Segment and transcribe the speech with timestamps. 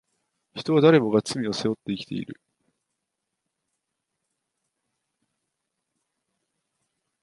[0.55, 2.41] 人は誰もが罪を背負って生きている